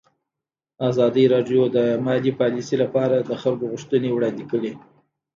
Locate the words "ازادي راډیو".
0.89-1.61